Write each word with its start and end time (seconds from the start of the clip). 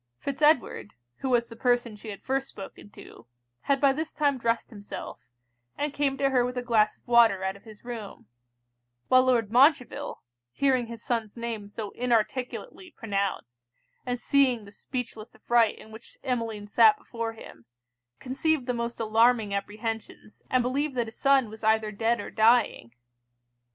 Fitz 0.17 0.41
Edward, 0.41 0.95
who 1.17 1.29
was 1.29 1.47
the 1.47 1.55
person 1.55 1.95
she 1.95 2.09
had 2.09 2.23
first 2.23 2.47
spoken 2.47 2.89
to, 2.89 3.27
had 3.65 3.79
by 3.79 3.93
this 3.93 4.11
time 4.13 4.39
dressed 4.39 4.71
himself, 4.71 5.27
and 5.77 5.93
came 5.93 6.17
to 6.17 6.31
her 6.31 6.43
with 6.43 6.57
a 6.57 6.63
glass 6.63 6.97
of 6.97 7.07
water 7.07 7.43
out 7.43 7.55
of 7.55 7.65
his 7.65 7.85
room; 7.85 8.25
while 9.09 9.23
Lord 9.23 9.51
Montreville, 9.51 10.23
hearing 10.53 10.87
his 10.87 11.03
son's 11.03 11.37
name 11.37 11.69
so 11.69 11.91
inarticulately 11.91 12.89
pronounced, 12.89 13.61
and 14.03 14.19
seeing 14.19 14.65
the 14.65 14.71
speechless 14.71 15.35
affright 15.35 15.77
in 15.77 15.91
which 15.91 16.17
Emmeline 16.23 16.65
sat 16.65 16.97
before 16.97 17.33
him, 17.33 17.65
conceived 18.19 18.65
the 18.65 18.73
most 18.73 18.99
alarming 18.99 19.53
apprehensions, 19.53 20.41
and 20.49 20.63
believed 20.63 20.95
that 20.95 21.05
his 21.05 21.19
son 21.19 21.47
was 21.47 21.63
either 21.63 21.91
dead 21.91 22.19
or 22.19 22.31
dying. 22.31 22.91